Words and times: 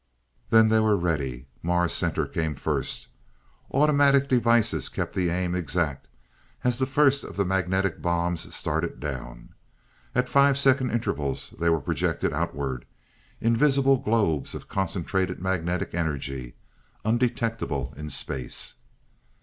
Then 0.49 0.69
they 0.69 0.79
were 0.79 0.97
ready. 0.97 1.45
Mars 1.61 1.93
Center 1.93 2.25
came 2.25 2.55
first. 2.55 3.07
Automatic 3.69 4.27
devices 4.27 4.89
kept 4.89 5.13
the 5.13 5.29
aim 5.29 5.53
exact, 5.53 6.07
as 6.63 6.79
the 6.79 6.87
first 6.87 7.23
of 7.23 7.35
the 7.37 7.45
magnetic 7.45 8.01
bombs 8.01 8.51
started 8.55 8.99
down. 8.99 9.49
At 10.15 10.27
five 10.27 10.57
second 10.57 10.89
intervals 10.89 11.51
they 11.59 11.69
were 11.69 11.79
projected 11.79 12.33
outward, 12.33 12.85
invisible 13.39 13.97
globes 13.99 14.55
of 14.55 14.67
concentrated 14.67 15.39
magnetic 15.39 15.93
energy, 15.93 16.55
undetectable 17.05 17.93
in 17.95 18.09
space. 18.09 18.73